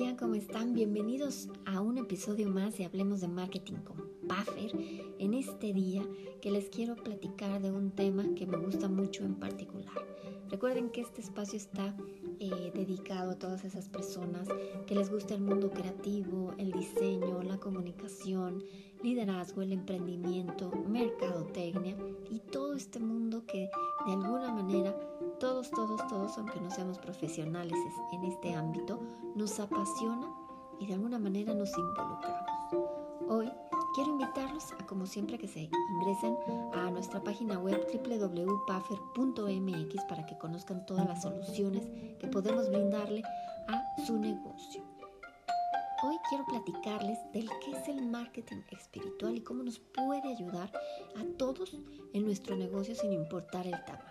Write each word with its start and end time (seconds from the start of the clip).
día, 0.00 0.16
¿cómo 0.16 0.34
están? 0.34 0.72
Bienvenidos 0.72 1.50
a 1.66 1.82
un 1.82 1.98
episodio 1.98 2.48
más 2.48 2.78
de 2.78 2.86
Hablemos 2.86 3.20
de 3.20 3.28
Marketing 3.28 3.74
con 3.84 3.98
Puffer. 4.26 4.72
En 5.18 5.34
este 5.34 5.74
día 5.74 6.02
que 6.40 6.50
les 6.50 6.70
quiero 6.70 6.96
platicar 6.96 7.60
de 7.60 7.70
un 7.70 7.90
tema 7.90 8.24
que 8.34 8.46
me 8.46 8.56
gusta 8.56 8.88
mucho 8.88 9.24
en 9.24 9.34
particular. 9.34 9.92
Recuerden 10.48 10.88
que 10.88 11.02
este 11.02 11.20
espacio 11.20 11.58
está 11.58 11.94
eh, 12.38 12.69
dedicado 13.20 13.30
a 13.32 13.38
todas 13.38 13.64
esas 13.64 13.88
personas 13.88 14.48
que 14.86 14.94
les 14.94 15.10
gusta 15.10 15.34
el 15.34 15.42
mundo 15.42 15.70
creativo, 15.70 16.54
el 16.58 16.72
diseño, 16.72 17.42
la 17.42 17.58
comunicación, 17.58 18.62
liderazgo, 19.02 19.62
el 19.62 19.72
emprendimiento, 19.72 20.70
mercadotecnia 20.88 21.96
y 22.30 22.38
todo 22.38 22.74
este 22.74 22.98
mundo 22.98 23.44
que 23.46 23.70
de 24.06 24.12
alguna 24.12 24.52
manera 24.52 24.94
todos, 25.38 25.70
todos, 25.70 26.06
todos, 26.08 26.38
aunque 26.38 26.60
no 26.60 26.70
seamos 26.70 26.98
profesionales 26.98 27.78
en 28.12 28.24
este 28.24 28.54
ámbito, 28.54 29.00
nos 29.34 29.58
apasiona 29.60 30.28
y 30.78 30.86
de 30.86 30.94
alguna 30.94 31.18
manera 31.18 31.54
nos 31.54 31.70
involucramos. 31.76 32.96
Hoy 33.28 33.50
quiero 33.94 34.10
invitarlos 34.10 34.72
a, 34.72 34.78
como 34.86 35.06
siempre, 35.06 35.38
que 35.38 35.46
se 35.48 35.60
ingresen 35.60 36.36
a 36.74 36.90
nuestra 36.90 37.22
página 37.22 37.58
web 37.58 37.86
www.puffer.mx 37.92 40.04
para 40.08 40.26
que 40.26 40.36
conozcan 40.38 40.84
todas 40.86 41.06
las 41.06 41.22
soluciones 41.22 41.86
que 42.18 42.26
podemos 42.28 42.68
brindarle 42.68 43.22
a 43.68 43.84
su 44.06 44.18
negocio. 44.18 44.82
Hoy 46.02 46.16
quiero 46.30 46.46
platicarles 46.46 47.18
del 47.32 47.50
qué 47.62 47.72
es 47.72 47.86
el 47.88 48.06
marketing 48.06 48.62
espiritual 48.70 49.36
y 49.36 49.42
cómo 49.42 49.62
nos 49.62 49.78
puede 49.78 50.28
ayudar 50.28 50.72
a 51.16 51.24
todos 51.36 51.76
en 52.14 52.24
nuestro 52.24 52.56
negocio 52.56 52.94
sin 52.94 53.12
importar 53.12 53.66
el 53.66 53.84
tamaño. 53.84 54.06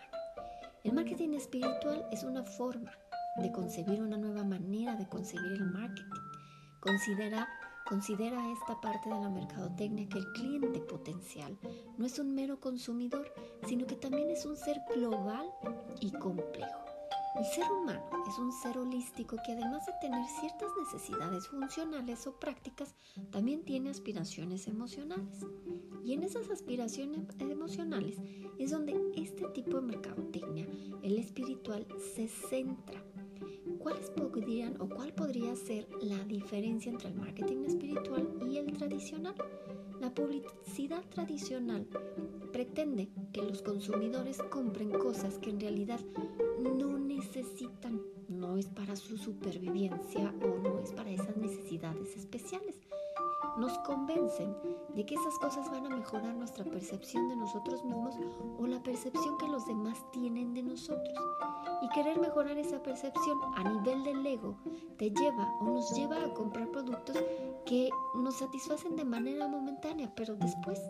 El 0.83 0.93
marketing 0.93 1.33
espiritual 1.33 2.05
es 2.11 2.23
una 2.23 2.43
forma 2.43 2.91
de 3.37 3.51
concebir 3.51 4.01
una 4.01 4.17
nueva 4.17 4.43
manera 4.43 4.95
de 4.95 5.07
concebir 5.07 5.53
el 5.53 5.65
marketing. 5.65 6.21
Considera, 6.79 7.47
considera 7.89 8.51
esta 8.51 8.79
parte 8.79 9.09
de 9.09 9.19
la 9.19 9.29
mercadotecnia 9.29 10.07
que 10.07 10.19
el 10.19 10.31
cliente 10.33 10.79
potencial 10.79 11.57
no 11.97 12.05
es 12.05 12.19
un 12.19 12.35
mero 12.35 12.59
consumidor, 12.59 13.33
sino 13.67 13.87
que 13.87 13.95
también 13.95 14.29
es 14.29 14.45
un 14.45 14.55
ser 14.55 14.79
global 14.93 15.51
y 15.99 16.11
complejo. 16.11 16.85
El 17.35 17.45
ser 17.45 17.71
humano 17.71 18.03
es 18.27 18.37
un 18.37 18.51
ser 18.51 18.77
holístico 18.77 19.37
que 19.43 19.53
además 19.53 19.87
de 19.87 19.93
tener 20.01 20.23
ciertas 20.39 20.69
necesidades 20.79 21.47
funcionales 21.47 22.27
o 22.27 22.39
prácticas, 22.39 22.93
también 23.31 23.63
tiene 23.63 23.89
aspiraciones 23.89 24.67
emocionales. 24.67 25.45
Y 26.03 26.13
en 26.13 26.23
esas 26.23 26.49
aspiraciones 26.51 27.25
emocionales 27.39 28.17
es 28.59 28.69
donde 28.69 28.99
este 29.15 29.47
tipo 29.49 29.77
de 29.77 29.87
mercadotecnia, 29.87 30.67
el 31.01 31.17
espiritual, 31.17 31.87
se 32.15 32.27
centra. 32.27 33.03
¿Cuáles 33.79 34.09
podrían 34.09 34.79
o 34.81 34.89
cuál 34.89 35.13
podría 35.13 35.55
ser 35.55 35.87
la 36.01 36.23
diferencia 36.25 36.91
entre 36.91 37.09
el 37.09 37.15
marketing 37.15 37.65
espiritual 37.65 38.27
y 38.49 38.57
el 38.57 38.73
tradicional? 38.73 39.35
La 40.01 40.13
publicidad 40.13 41.03
tradicional 41.09 41.87
pretende 42.51 43.09
que 43.33 43.41
los 43.41 43.61
consumidores 43.61 44.41
compren 44.49 44.91
cosas 44.91 45.37
que 45.37 45.49
en 45.49 45.59
realidad 45.59 45.99
no 46.59 46.99
necesitan, 46.99 48.01
no 48.27 48.57
es 48.57 48.67
para 48.67 48.95
su 48.95 49.17
supervivencia 49.17 50.33
o 50.43 50.57
no 50.59 50.79
es 50.79 50.91
para 50.91 51.09
esas 51.09 51.37
necesidades 51.37 52.15
especiales. 52.17 52.88
Nos 53.59 53.77
convencen 53.79 54.55
de 54.95 55.05
que 55.05 55.15
esas 55.15 55.37
cosas 55.37 55.69
van 55.69 55.85
a 55.85 55.95
mejorar 55.95 56.33
nuestra 56.33 56.63
percepción 56.63 57.27
de 57.27 57.35
nosotros 57.35 57.83
mismos 57.83 58.15
o 58.57 58.65
la 58.65 58.81
percepción 58.81 59.37
que 59.37 59.49
los 59.49 59.65
demás 59.67 59.97
tienen 60.11 60.53
de 60.53 60.63
nosotros. 60.63 61.13
Y 61.81 61.89
querer 61.89 62.19
mejorar 62.19 62.57
esa 62.57 62.81
percepción 62.81 63.37
a 63.57 63.69
nivel 63.69 64.03
del 64.03 64.25
ego 64.25 64.57
te 64.97 65.09
lleva 65.11 65.53
o 65.59 65.65
nos 65.65 65.93
lleva 65.93 66.23
a 66.23 66.33
comprar 66.33 66.69
productos 66.69 67.17
que 67.65 67.89
nos 68.15 68.37
satisfacen 68.37 68.95
de 68.95 69.03
manera 69.03 69.47
momentánea, 69.47 70.09
pero 70.15 70.35
después 70.35 70.81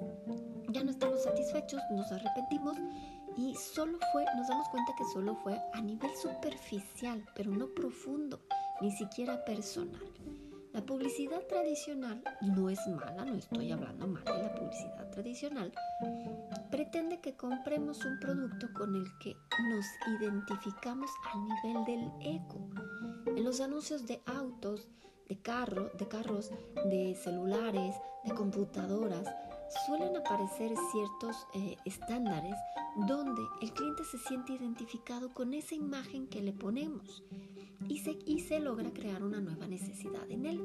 ya 0.70 0.84
no 0.84 0.92
estamos 0.92 1.24
satisfechos, 1.24 1.82
nos 1.92 2.12
arrepentimos 2.12 2.78
y 3.36 3.56
solo 3.56 3.98
fue, 4.12 4.26
nos 4.36 4.48
damos 4.48 4.70
cuenta 4.70 4.94
que 4.96 5.06
solo 5.06 5.36
fue 5.44 5.60
a 5.74 5.82
nivel 5.82 6.12
superficial, 6.16 7.24
pero 7.36 7.52
no 7.52 7.68
profundo, 7.70 8.42
ni 8.82 8.92
siquiera 8.92 9.44
personal. 9.46 10.04
La 10.80 10.86
publicidad 10.86 11.46
tradicional 11.46 12.24
no 12.42 12.70
es 12.70 12.80
mala, 12.88 13.26
no 13.26 13.36
estoy 13.36 13.70
hablando 13.70 14.08
mal 14.08 14.24
de 14.24 14.44
la 14.44 14.56
publicidad 14.56 15.10
tradicional, 15.12 15.74
pretende 16.72 17.20
que 17.20 17.36
compremos 17.36 18.06
un 18.06 18.18
producto 18.18 18.70
con 18.74 18.96
el 18.96 19.04
que 19.20 19.36
nos 19.70 19.86
identificamos 20.22 21.12
a 21.34 21.38
nivel 21.38 21.84
del 21.84 22.12
ego. 22.22 22.70
En 23.36 23.44
los 23.44 23.60
anuncios 23.60 24.08
de 24.08 24.22
autos, 24.26 24.88
de, 25.28 25.42
carro, 25.42 25.92
de 25.98 26.08
carros, 26.08 26.50
de 26.86 27.14
celulares, 27.22 27.94
de 28.24 28.34
computadoras, 28.34 29.28
suelen 29.86 30.16
aparecer 30.18 30.74
ciertos 30.92 31.48
eh, 31.54 31.78
estándares 31.86 32.56
donde 33.08 33.42
el 33.62 33.72
cliente 33.72 34.04
se 34.04 34.18
siente 34.18 34.54
identificado 34.54 35.34
con 35.34 35.54
esa 35.54 35.76
imagen 35.76 36.28
que 36.28 36.42
le 36.42 36.54
ponemos 36.54 37.24
y 37.88 38.00
se, 38.00 38.18
y 38.26 38.40
se 38.40 38.60
logra 38.60 38.92
crear 38.92 39.24
una 39.24 39.40
nueva 39.40 39.68
necesidad 39.68 40.30
en 40.30 40.46
él. 40.46 40.62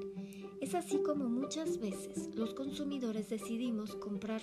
Es 0.61 0.75
así 0.75 1.03
como 1.03 1.29
muchas 1.29 1.79
veces 1.79 2.35
los 2.35 2.55
consumidores 2.55 3.29
decidimos 3.29 3.95
comprar 3.97 4.43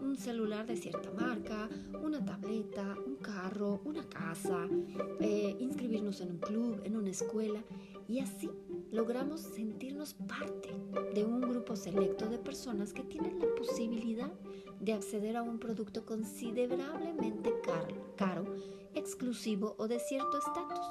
un 0.00 0.16
celular 0.16 0.66
de 0.66 0.76
cierta 0.76 1.10
marca, 1.10 1.68
una 2.02 2.24
tableta, 2.24 2.96
un 3.06 3.16
carro, 3.16 3.80
una 3.84 4.08
casa, 4.08 4.66
eh, 5.20 5.56
inscribirnos 5.60 6.20
en 6.20 6.32
un 6.32 6.38
club, 6.38 6.80
en 6.84 6.96
una 6.96 7.10
escuela 7.10 7.62
y 8.08 8.20
así 8.20 8.50
logramos 8.90 9.40
sentirnos 9.40 10.14
parte 10.14 10.74
de 11.14 11.24
un 11.24 11.40
grupo 11.40 11.76
selecto 11.76 12.26
de 12.26 12.38
personas 12.38 12.92
que 12.92 13.02
tienen 13.04 13.38
la 13.38 13.46
posibilidad 13.56 14.32
de 14.80 14.92
acceder 14.92 15.36
a 15.36 15.42
un 15.42 15.58
producto 15.58 16.04
considerablemente 16.06 17.52
caro, 18.16 18.44
exclusivo 18.94 19.74
o 19.78 19.88
de 19.88 19.98
cierto 19.98 20.38
estatus. 20.38 20.86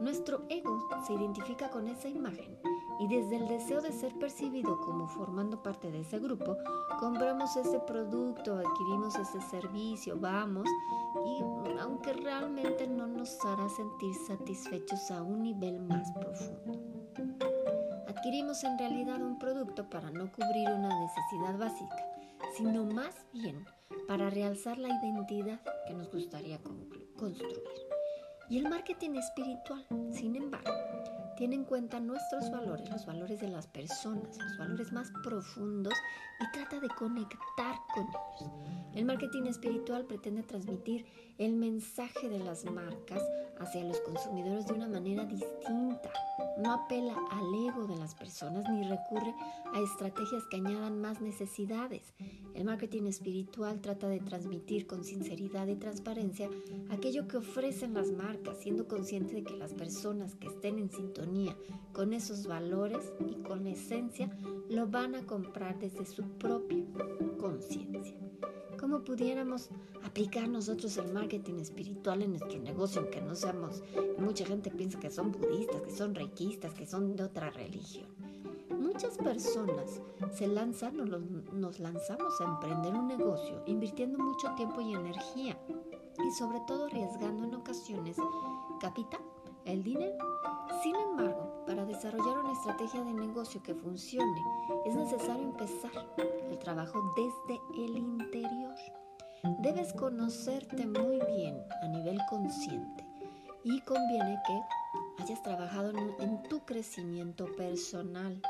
Nuestro 0.00 0.44
ego 0.48 0.88
se 1.06 1.14
identifica 1.14 1.70
con 1.70 1.88
esa 1.88 2.08
imagen 2.08 2.58
y 3.00 3.08
desde 3.08 3.36
el 3.36 3.48
deseo 3.48 3.80
de 3.80 3.92
ser 3.92 4.16
percibido 4.18 4.80
como 4.80 5.08
formando 5.08 5.62
parte 5.62 5.90
de 5.90 6.00
ese 6.00 6.18
grupo, 6.18 6.56
compramos 7.00 7.56
ese 7.56 7.80
producto, 7.80 8.56
adquirimos 8.56 9.16
ese 9.16 9.40
servicio, 9.42 10.18
vamos, 10.18 10.68
y 11.26 11.78
aunque 11.80 12.12
realmente 12.12 12.86
no 12.86 13.06
nos 13.06 13.36
hará 13.44 13.68
sentir 13.68 14.14
satisfechos 14.26 15.10
a 15.10 15.22
un 15.22 15.42
nivel 15.42 15.80
más 15.80 16.10
profundo. 16.12 17.03
Adquirimos 18.08 18.64
en 18.64 18.78
realidad 18.78 19.20
un 19.22 19.38
producto 19.38 19.88
para 19.90 20.10
no 20.10 20.30
cubrir 20.32 20.68
una 20.70 20.88
necesidad 21.00 21.58
básica, 21.58 22.06
sino 22.56 22.84
más 22.84 23.14
bien 23.32 23.64
para 24.06 24.30
realzar 24.30 24.78
la 24.78 24.88
identidad 24.88 25.60
que 25.86 25.94
nos 25.94 26.10
gustaría 26.10 26.58
construir. 27.16 27.62
Y 28.48 28.58
el 28.58 28.68
marketing 28.68 29.14
espiritual, 29.14 29.86
sin 30.12 30.36
embargo, 30.36 30.70
tiene 31.36 31.56
en 31.56 31.64
cuenta 31.64 31.98
nuestros 31.98 32.50
valores, 32.50 32.88
los 32.90 33.06
valores 33.06 33.40
de 33.40 33.48
las 33.48 33.66
personas, 33.66 34.38
los 34.38 34.58
valores 34.58 34.92
más 34.92 35.10
profundos 35.22 35.94
y 36.40 36.52
trata 36.52 36.78
de 36.78 36.88
conectar 36.88 37.76
con 37.94 38.06
ellos. 38.06 38.52
El 38.94 39.04
marketing 39.06 39.44
espiritual 39.44 40.04
pretende 40.04 40.42
transmitir 40.42 41.06
el 41.38 41.54
mensaje 41.54 42.28
de 42.28 42.38
las 42.38 42.64
marcas 42.64 43.22
hacia 43.58 43.82
los 43.84 44.00
consumidores 44.00 44.66
de 44.66 44.74
una 44.74 44.88
manera 44.88 45.24
distinta. 45.24 46.10
No 46.58 46.72
apela 46.72 47.14
al 47.30 47.54
ego 47.66 47.86
de 47.86 47.96
las 47.96 48.14
personas 48.14 48.68
ni 48.70 48.82
recurre 48.84 49.34
a 49.72 49.80
estrategias 49.80 50.44
que 50.50 50.56
añadan 50.56 51.00
más 51.00 51.20
necesidades. 51.20 52.14
El 52.54 52.64
marketing 52.64 53.04
espiritual 53.04 53.80
trata 53.80 54.08
de 54.08 54.20
transmitir 54.20 54.86
con 54.86 55.04
sinceridad 55.04 55.66
y 55.66 55.76
transparencia 55.76 56.48
aquello 56.90 57.26
que 57.26 57.38
ofrecen 57.38 57.94
las 57.94 58.12
marcas, 58.12 58.58
siendo 58.58 58.86
consciente 58.86 59.34
de 59.34 59.44
que 59.44 59.56
las 59.56 59.72
personas 59.72 60.34
que 60.36 60.48
estén 60.48 60.78
en 60.78 60.90
sintonía 60.90 61.56
con 61.92 62.12
esos 62.12 62.46
valores 62.46 63.12
y 63.28 63.42
con 63.42 63.66
esencia 63.66 64.30
lo 64.68 64.86
van 64.86 65.14
a 65.14 65.26
comprar 65.26 65.78
desde 65.78 66.06
su 66.06 66.22
propia 66.38 66.84
conciencia. 67.38 67.63
¿Cómo 68.94 69.06
pudiéramos 69.06 69.70
aplicar 70.04 70.48
nosotros 70.48 70.96
el 70.98 71.12
marketing 71.12 71.54
espiritual 71.54 72.22
en 72.22 72.30
nuestro 72.30 72.60
negocio, 72.60 73.00
aunque 73.00 73.20
no 73.20 73.34
seamos, 73.34 73.82
mucha 74.18 74.46
gente 74.46 74.70
piensa 74.70 75.00
que 75.00 75.10
son 75.10 75.32
budistas, 75.32 75.82
que 75.82 75.90
son 75.90 76.14
reikistas, 76.14 76.72
que 76.74 76.86
son 76.86 77.16
de 77.16 77.24
otra 77.24 77.50
religión? 77.50 78.06
Muchas 78.70 79.18
personas 79.18 80.00
se 80.32 80.46
lanzan 80.46 81.00
o 81.00 81.06
nos 81.06 81.80
lanzamos 81.80 82.40
a 82.40 82.44
emprender 82.44 82.94
un 82.94 83.08
negocio 83.08 83.64
invirtiendo 83.66 84.16
mucho 84.16 84.54
tiempo 84.54 84.80
y 84.80 84.94
energía 84.94 85.58
y 86.24 86.30
sobre 86.30 86.60
todo 86.68 86.86
arriesgando 86.86 87.48
en 87.48 87.54
ocasiones 87.56 88.16
capital, 88.80 89.22
el 89.64 89.82
dinero. 89.82 90.18
Sin 90.84 90.94
embargo, 90.94 91.43
para 91.66 91.84
desarrollar 91.84 92.38
una 92.38 92.52
estrategia 92.52 93.02
de 93.02 93.12
negocio 93.12 93.62
que 93.62 93.74
funcione, 93.74 94.42
es 94.84 94.94
necesario 94.94 95.44
empezar 95.44 95.92
el 96.50 96.58
trabajo 96.58 97.02
desde 97.16 97.60
el 97.84 97.96
interior. 97.96 98.74
Debes 99.60 99.92
conocerte 99.92 100.86
muy 100.86 101.20
bien 101.36 101.62
a 101.82 101.88
nivel 101.88 102.18
consciente 102.28 103.06
y 103.62 103.80
conviene 103.82 104.40
que 104.46 105.22
hayas 105.22 105.42
trabajado 105.42 105.92
en, 106.20 106.42
tu 106.44 106.64
crecimiento 106.64 107.46
personal, 107.56 108.40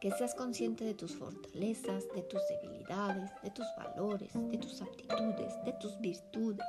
que 0.00 0.10
seas 0.12 0.34
consciente 0.34 0.84
de 0.84 0.94
tus 0.94 1.16
fortalezas, 1.16 2.04
de 2.14 2.22
tus 2.22 2.40
debilidades, 2.48 3.30
de 3.42 3.50
tus 3.50 3.66
valores, 3.76 4.32
de 4.34 4.58
tus 4.58 4.82
aptitudes, 4.82 5.54
de 5.64 5.72
tus 5.80 5.98
virtudes 6.00 6.66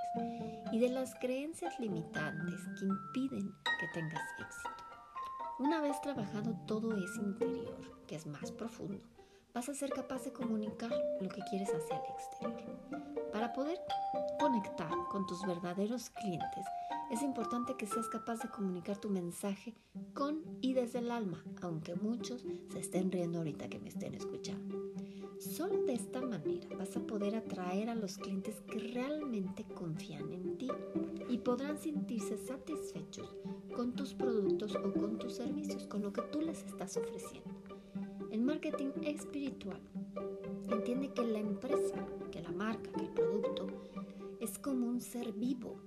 y 0.72 0.80
de 0.80 0.90
las 0.90 1.14
creencias 1.16 1.80
limitantes 1.80 2.60
que 2.80 2.86
impiden 2.86 3.52
que 3.80 3.88
tengas 3.94 4.22
éxito. 4.40 4.75
Una 5.58 5.80
vez 5.80 6.02
trabajado 6.02 6.54
todo 6.68 6.98
ese 6.98 7.22
interior, 7.22 7.78
que 8.08 8.16
es 8.16 8.28
más 8.28 8.52
profundo, 8.52 9.02
vas 9.54 9.70
a 9.70 9.74
ser 9.74 9.90
capaz 9.90 10.26
de 10.26 10.34
comunicar 10.34 10.92
lo 11.22 11.30
que 11.30 11.42
quieres 11.50 11.70
hacia 11.74 11.96
el 11.96 12.04
exterior. 12.12 13.32
Para 13.32 13.54
poder 13.54 13.80
conectar 14.38 14.92
con 15.10 15.26
tus 15.26 15.46
verdaderos 15.48 16.10
clientes, 16.10 16.66
es 17.10 17.22
importante 17.22 17.78
que 17.78 17.88
seas 17.88 18.10
capaz 18.10 18.42
de 18.42 18.50
comunicar 18.50 18.98
tu 18.98 19.10
mensaje 19.10 19.74
con 20.14 20.42
y 20.60 20.74
desde 20.74 21.00
el 21.00 21.10
alma, 21.10 21.42
aunque 21.62 21.96
muchos 21.96 22.44
se 22.74 22.80
estén 22.80 23.10
riendo 23.10 23.38
ahorita 23.38 23.70
que 23.70 23.80
me 23.80 23.88
estén 23.88 24.14
escuchando. 24.14 24.85
Solo 25.40 25.84
de 25.84 25.94
esta 25.94 26.22
manera 26.22 26.68
vas 26.78 26.96
a 26.96 27.02
poder 27.02 27.36
atraer 27.36 27.90
a 27.90 27.96
los 27.96 28.18
clientes 28.18 28.62
que 28.62 28.80
realmente 28.80 29.66
confían 29.66 30.32
en 30.32 30.58
ti 30.58 30.68
y 31.30 31.38
podrán 31.40 31.78
sentirse 31.78 32.38
satisfechos 32.38 33.36
con 33.76 33.96
tus 33.96 34.14
productos 34.14 34.76
o 34.76 34.94
con 34.94 35.18
tus 35.18 35.34
servicios, 35.36 35.88
con 35.88 36.02
lo 36.02 36.14
que 36.14 36.22
tú 36.24 36.42
les 36.42 36.64
estás 36.64 36.98
ofreciendo. 36.98 37.50
El 38.32 38.42
marketing 38.42 38.92
espiritual 39.04 39.82
entiende 40.72 41.14
que 41.14 41.24
la 41.24 41.40
empresa, 41.40 42.06
que 42.32 42.42
la 42.42 42.52
marca, 42.52 42.92
que 42.92 43.06
el 43.06 43.12
producto 43.12 43.68
es 44.40 44.58
como 44.60 44.88
un 44.88 45.02
ser 45.02 45.34
vivo. 45.34 45.80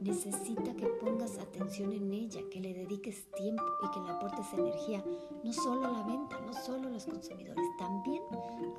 Necesita 0.00 0.74
que 0.74 0.86
pongas 0.86 1.38
atención 1.38 1.92
en 1.92 2.12
ella, 2.12 2.40
que 2.52 2.60
le 2.60 2.72
dediques 2.72 3.30
tiempo 3.32 3.64
y 3.82 3.90
que 3.90 4.00
le 4.00 4.10
aportes 4.10 4.52
energía, 4.52 5.04
no 5.42 5.52
solo 5.52 5.86
a 5.86 5.90
la 5.90 6.02
venta, 6.04 6.38
no 6.40 6.52
solo 6.52 6.86
a 6.86 6.90
los 6.92 7.04
consumidores, 7.04 7.64
también 7.78 8.22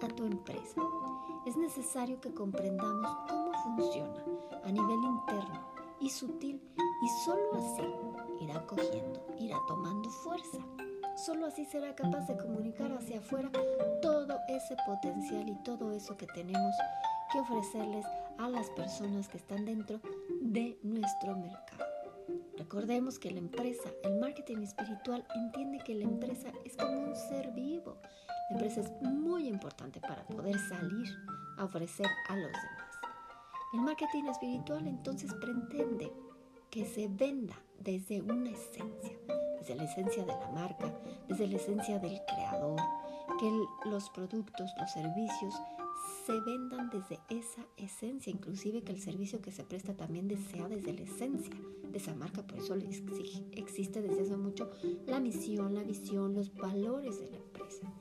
a 0.02 0.08
tu 0.08 0.24
empresa. 0.24 0.82
Es 1.46 1.58
necesario 1.58 2.22
que 2.22 2.34
comprendamos 2.34 3.12
cómo 3.28 3.52
funciona 3.64 4.24
a 4.64 4.72
nivel 4.72 5.00
interno 5.04 5.68
y 6.00 6.10
sutil 6.10 6.62
y 6.78 7.08
solo 7.26 7.54
así 7.56 8.44
irá 8.44 8.66
cogiendo, 8.66 9.26
irá 9.38 9.58
tomando 9.68 10.10
fuerza. 10.10 10.60
Solo 11.26 11.48
así 11.48 11.66
será 11.66 11.96
capaz 11.96 12.28
de 12.28 12.38
comunicar 12.38 12.94
hacia 12.94 13.20
afuera 13.20 13.52
todo 14.02 14.40
ese 14.48 14.78
potencial 14.86 15.50
y 15.50 15.56
todo 15.64 15.92
eso 15.92 16.16
que 16.16 16.28
tenemos 16.28 16.74
que 17.32 17.40
ofrecerles 17.40 18.06
a 18.40 18.50
las 18.50 18.70
personas 18.72 19.28
que 19.28 19.38
están 19.38 19.66
dentro 19.66 20.00
de 20.42 20.80
nuestro 20.82 21.36
mercado. 21.36 21.86
Recordemos 22.58 23.20
que 23.20 23.32
la 23.32 23.40
empresa, 23.40 23.90
el 24.04 24.20
marketing 24.20 24.64
espiritual, 24.64 25.26
entiende 25.36 25.80
que 25.80 25.96
la 25.96 26.06
empresa 26.06 26.52
es 26.64 26.76
como 26.78 27.00
un 27.00 27.16
ser 27.16 27.52
vivo. 27.52 27.98
La 28.50 28.56
empresa 28.56 28.82
es 28.82 28.92
muy 29.02 29.48
importante 29.48 30.00
para 30.00 30.26
poder 30.26 30.58
salir 30.70 31.08
a 31.58 31.66
ofrecer 31.66 32.08
a 32.30 32.36
los 32.36 32.52
demás. 32.52 32.90
El 33.74 33.82
marketing 33.82 34.26
espiritual 34.26 34.88
entonces 34.88 35.34
pretende 35.34 36.12
que 36.70 36.86
se 36.86 37.08
venda 37.08 37.56
desde 37.80 38.22
una 38.22 38.52
esencia, 38.52 39.18
desde 39.60 39.76
la 39.76 39.84
esencia 39.84 40.24
de 40.24 40.34
la 40.34 40.50
marca, 40.52 40.94
desde 41.28 41.48
la 41.48 41.58
esencia 41.58 42.00
del 42.00 42.20
creador, 42.26 42.80
que 43.40 43.52
los 43.90 44.10
productos, 44.12 44.72
los 44.80 44.92
servicios 44.92 45.56
se 46.26 46.40
vendan 46.42 46.90
desde 46.90 47.20
esa 47.30 47.66
esencia, 47.78 48.32
inclusive 48.32 48.82
que 48.82 48.92
el 48.92 49.02
servicio 49.02 49.42
que 49.42 49.52
se 49.52 49.64
presta 49.64 49.96
también 49.96 50.30
sea 50.52 50.68
desde 50.68 50.94
la 50.94 51.02
esencia 51.02 51.56
de 51.92 51.98
esa 51.98 52.16
marca, 52.16 52.46
por 52.46 52.60
eso 52.60 52.76
existe 53.52 54.02
desde 54.02 54.22
hace 54.22 54.38
mucho 54.38 54.70
la 55.08 55.20
misión, 55.20 55.74
la 55.74 55.84
visión, 55.84 56.34
los 56.34 56.54
valores 56.54 57.20
de 57.20 57.32
la 57.32 57.38
empresa. 57.38 57.92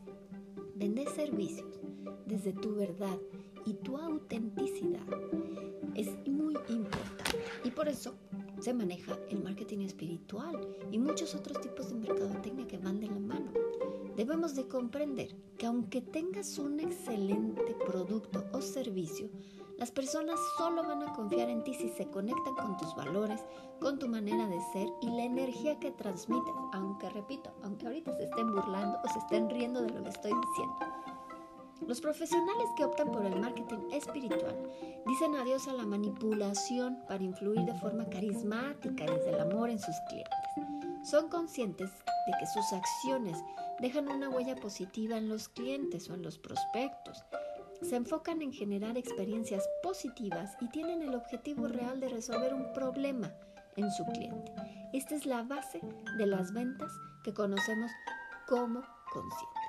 Vender 0.75 1.09
servicios 1.09 1.81
desde 2.27 2.53
tu 2.53 2.75
verdad 2.75 3.19
y 3.65 3.75
tu 3.75 3.97
autenticidad 3.97 5.07
es 5.95 6.09
muy 6.29 6.55
importante 6.69 7.39
y 7.65 7.71
por 7.71 7.89
eso 7.89 8.15
se 8.61 8.75
maneja 8.75 9.19
el 9.31 9.43
marketing 9.43 9.81
espiritual 9.81 10.57
y 10.91 10.99
muchos 10.99 11.35
otros 11.35 11.61
tipos 11.61 11.89
de 11.89 11.97
mercadotecnia 11.97 12.67
que 12.67 12.79
van 12.79 13.01
de 13.01 13.07
la 13.07 13.19
mano. 13.19 13.53
Debemos 14.19 14.57
de 14.57 14.67
comprender 14.67 15.29
que 15.57 15.67
aunque 15.67 16.03
tengas 16.03 16.59
un 16.59 16.81
excelente 16.81 17.77
producto 17.87 18.45
o 18.53 18.61
servicio, 18.61 19.31
las 19.79 19.93
personas 19.93 20.41
solo 20.57 20.83
van 20.83 21.05
a 21.05 21.13
confiar 21.13 21.49
en 21.49 21.63
ti 21.63 21.73
si 21.73 21.89
se 21.91 22.11
conectan 22.11 22.57
con 22.57 22.77
tus 22.77 22.97
valores, 22.97 23.41
con 23.81 23.97
tu 24.01 24.09
manera 24.09 24.49
de 24.49 24.59
ser 24.73 24.89
y 25.03 25.11
la 25.11 25.23
energía 25.23 25.79
que 25.79 25.93
transmites, 25.93 26.53
aunque 26.73 27.09
repito, 27.11 27.55
aunque 27.63 27.87
ahorita 27.87 28.13
se 28.17 28.25
estén 28.25 28.51
burlando 28.51 28.99
o 29.05 29.09
se 29.09 29.21
estén 29.21 29.49
riendo 29.51 29.83
de 29.83 29.91
lo 29.91 30.03
que 30.03 30.11
estoy 30.11 30.33
diciendo. 30.33 30.79
Los 31.87 32.01
profesionales 32.01 32.67
que 32.77 32.87
optan 32.87 33.13
por 33.13 33.25
el 33.25 33.39
marketing 33.39 33.89
espiritual 33.93 34.57
dicen 35.07 35.37
adiós 35.37 35.69
a 35.69 35.75
la 35.75 35.87
manipulación 35.87 36.99
para 37.07 37.23
influir 37.23 37.61
de 37.61 37.75
forma 37.75 38.05
carismática 38.11 39.05
desde 39.07 39.31
el 39.31 39.41
amor 39.43 39.71
en 39.71 39.79
sus 39.79 39.95
clientes. 40.09 40.38
Son 41.03 41.29
conscientes 41.29 41.91
de 42.27 42.33
que 42.39 42.47
sus 42.47 42.73
acciones 42.73 43.39
dejan 43.81 44.09
una 44.09 44.29
huella 44.29 44.57
positiva 44.57 45.17
en 45.17 45.29
los 45.29 45.49
clientes 45.49 46.09
o 46.11 46.15
en 46.15 46.23
los 46.23 46.39
prospectos. 46.39 47.25
Se 47.83 47.97
enfocan 47.97 48.43
en 48.43 48.53
generar 48.53 48.99
experiencias 48.99 49.69
positivas 49.83 50.57
y 50.61 50.69
tienen 50.69 51.03
el 51.03 51.15
objetivo 51.15 51.69
real 51.69 52.01
de 52.01 52.09
resolver 52.09 52.53
un 52.53 52.73
problema 52.73 53.33
en 53.77 53.91
su 53.93 54.05
cliente. 54.07 54.53
Esta 54.93 55.15
es 55.15 55.27
la 55.27 55.43
base 55.43 55.81
de 56.17 56.27
las 56.27 56.53
ventas 56.53 56.93
que 57.23 57.33
conocemos 57.33 57.91
como 58.49 58.83
conscientes. 59.13 59.69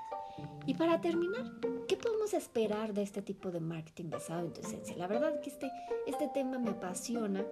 Y 0.65 0.73
para 0.73 1.01
terminar, 1.01 1.45
¿qué 1.87 1.97
podemos 1.97 2.33
esperar 2.33 2.93
de 2.93 3.03
este 3.03 3.21
tipo 3.21 3.51
de 3.51 3.59
marketing 3.59 4.09
basado 4.09 4.45
en 4.45 4.53
tu 4.53 4.61
esencia? 4.61 4.95
La 4.95 5.07
verdad 5.07 5.39
que 5.41 5.49
este, 5.49 5.71
este 6.07 6.27
tema 6.29 6.57
me 6.57 6.71
apasiona 6.71 7.45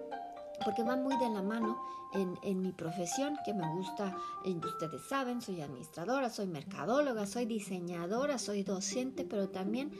porque 0.64 0.82
va 0.82 0.96
muy 0.96 1.16
de 1.18 1.30
la 1.30 1.42
mano 1.42 1.78
en, 2.12 2.62
mi 2.62 2.72
profesión, 2.72 3.36
que 3.44 3.52
me 3.52 3.68
gusta, 3.74 4.16
ustedes 4.44 5.02
saben, 5.08 5.40
soy 5.42 5.60
administradora, 5.60 6.30
soy 6.30 6.46
mercadóloga, 6.46 7.26
soy 7.26 7.44
diseñadora, 7.44 8.38
soy 8.38 8.62
docente, 8.62 9.24
pero 9.24 9.50
también 9.50 9.92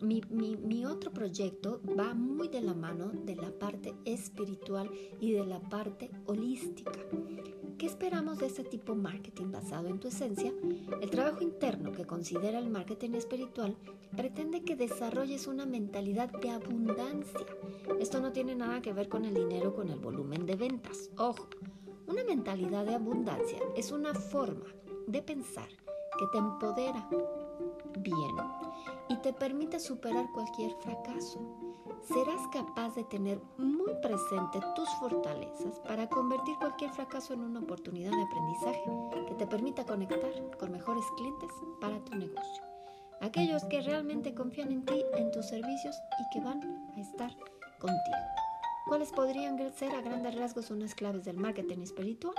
mi, 0.00 0.84
otro 0.84 1.12
proyecto 1.12 1.80
va 1.98 2.14
muy 2.14 2.48
de 2.48 2.60
la 2.60 2.74
mano 2.74 3.10
de 3.12 3.36
la 3.36 3.50
parte 3.50 3.94
espiritual 4.04 4.90
y 5.20 5.32
de 5.32 5.46
la 5.46 5.60
parte 5.60 6.10
holística. 6.26 6.92
¿Qué 7.78 7.86
esperamos 7.86 8.38
de 8.38 8.46
este 8.46 8.62
tipo 8.62 8.94
de 8.94 9.02
marketing 9.02 9.50
basado 9.50 9.88
en 9.88 9.98
tu 9.98 10.08
esencia? 10.08 10.52
El 11.00 11.10
trabajo 11.10 11.42
interno 11.42 11.90
que 11.92 12.06
considera 12.06 12.58
el 12.58 12.70
marketing 12.70 13.14
espiritual 13.14 13.76
pretende 14.16 14.62
que 14.62 14.76
desarrolles 14.76 15.48
una 15.48 15.66
mentalidad 15.66 16.30
de 16.30 16.50
abundancia. 16.50 17.46
Esto 17.98 18.20
no 18.20 18.32
tiene 18.32 18.54
nada 18.54 18.80
que 18.80 18.92
ver 18.92 19.08
con 19.08 19.24
el 19.24 19.34
dinero, 19.34 19.74
con 19.74 19.88
el 19.88 19.98
volumen 19.98 20.46
de 20.46 20.54
ventas. 20.54 21.10
Ojo, 21.18 21.48
una 22.06 22.22
mentalidad 22.22 22.84
de 22.84 22.94
abundancia 22.94 23.58
es 23.76 23.90
una 23.90 24.14
forma 24.14 24.66
de 25.08 25.22
pensar 25.22 25.68
que 26.18 26.26
te 26.30 26.38
empodera 26.38 27.08
bien 27.98 28.36
y 29.08 29.16
te 29.16 29.32
permite 29.32 29.80
superar 29.80 30.26
cualquier 30.32 30.72
fracaso 30.80 31.73
serás 32.06 32.46
capaz 32.52 32.94
de 32.94 33.04
tener 33.04 33.40
muy 33.56 33.92
presente 34.02 34.60
tus 34.74 34.88
fortalezas 35.00 35.78
para 35.80 36.08
convertir 36.08 36.56
cualquier 36.58 36.90
fracaso 36.90 37.34
en 37.34 37.40
una 37.40 37.60
oportunidad 37.60 38.10
de 38.10 38.22
aprendizaje 38.22 38.84
que 39.28 39.34
te 39.34 39.46
permita 39.46 39.84
conectar 39.84 40.32
con 40.58 40.72
mejores 40.72 41.04
clientes 41.16 41.50
para 41.80 41.98
tu 42.04 42.14
negocio. 42.14 42.62
Aquellos 43.20 43.64
que 43.64 43.80
realmente 43.80 44.34
confían 44.34 44.72
en 44.72 44.84
ti, 44.84 45.02
en 45.14 45.30
tus 45.30 45.46
servicios 45.46 45.96
y 46.20 46.32
que 46.32 46.44
van 46.44 46.60
a 46.96 47.00
estar 47.00 47.30
contigo. 47.78 48.16
¿Cuáles 48.86 49.10
podrían 49.12 49.56
ser 49.74 49.94
a 49.94 50.02
grandes 50.02 50.34
rasgos 50.34 50.70
unas 50.70 50.94
claves 50.94 51.24
del 51.24 51.36
marketing 51.36 51.78
espiritual? 51.78 52.34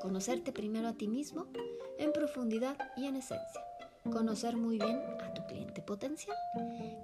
Conocerte 0.00 0.52
primero 0.52 0.88
a 0.88 0.94
ti 0.94 1.08
mismo 1.08 1.46
en 1.98 2.12
profundidad 2.12 2.76
y 2.96 3.06
en 3.06 3.16
esencia 3.16 3.60
conocer 4.10 4.56
muy 4.56 4.78
bien 4.78 5.00
a 5.20 5.31
potencial, 5.92 6.38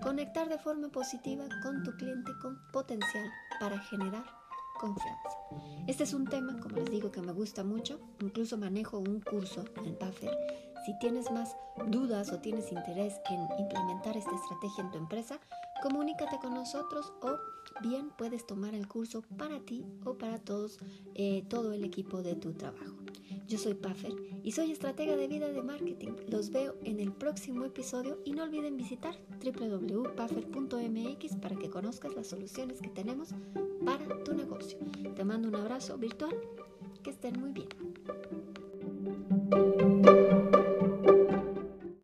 conectar 0.00 0.48
de 0.48 0.56
forma 0.56 0.88
positiva 0.88 1.44
con 1.62 1.82
tu 1.82 1.94
cliente 1.98 2.32
con 2.40 2.56
potencial 2.72 3.30
para 3.60 3.78
generar 3.80 4.24
confianza. 4.80 5.28
Este 5.86 6.04
es 6.04 6.14
un 6.14 6.26
tema, 6.26 6.58
como 6.58 6.76
les 6.76 6.90
digo, 6.90 7.10
que 7.10 7.20
me 7.20 7.32
gusta 7.32 7.64
mucho. 7.64 8.00
Incluso 8.20 8.56
manejo 8.56 8.98
un 8.98 9.20
curso 9.20 9.62
en 9.84 9.94
Puffer. 9.98 10.34
Si 10.86 10.98
tienes 11.00 11.30
más 11.30 11.54
dudas 11.88 12.32
o 12.32 12.38
tienes 12.38 12.72
interés 12.72 13.20
en 13.28 13.60
implementar 13.60 14.16
esta 14.16 14.34
estrategia 14.34 14.84
en 14.84 14.90
tu 14.90 14.96
empresa, 14.96 15.38
comunícate 15.82 16.38
con 16.38 16.54
nosotros 16.54 17.12
o 17.22 17.36
bien 17.82 18.10
puedes 18.16 18.46
tomar 18.46 18.74
el 18.74 18.88
curso 18.88 19.22
para 19.36 19.60
ti 19.60 19.84
o 20.04 20.14
para 20.14 20.38
todos, 20.38 20.78
eh, 21.14 21.44
todo 21.48 21.72
el 21.72 21.84
equipo 21.84 22.22
de 22.22 22.34
tu 22.34 22.52
trabajo. 22.52 22.96
Yo 23.46 23.56
soy 23.56 23.74
Puffer 23.74 24.14
y 24.42 24.52
soy 24.52 24.72
estratega 24.72 25.16
de 25.16 25.26
vida 25.26 25.48
de 25.48 25.62
marketing. 25.62 26.12
Los 26.28 26.50
veo 26.50 26.76
en 26.84 27.00
el 27.00 27.12
próximo 27.12 27.64
episodio 27.64 28.18
y 28.24 28.32
no 28.32 28.42
olviden 28.42 28.76
visitar 28.76 29.14
www.puffer.mx 29.42 31.36
para 31.36 31.56
que 31.56 31.70
conozcas 31.70 32.14
las 32.14 32.26
soluciones 32.26 32.82
que 32.82 32.90
tenemos 32.90 33.30
para 33.86 34.22
tu 34.22 34.34
negocio. 34.34 34.78
Te 35.14 35.24
mando 35.24 35.48
un 35.48 35.56
abrazo 35.56 35.96
virtual 35.96 36.36
Que 37.02 37.10
estén 37.10 37.40
muy 37.40 37.52
bien. 37.52 37.68